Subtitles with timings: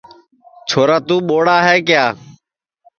[0.67, 2.05] چھورا توں ٻوڑ ہے کیا